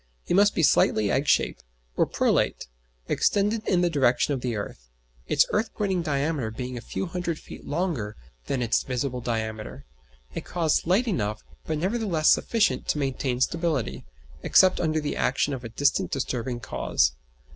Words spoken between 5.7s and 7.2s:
pointing diameter being a few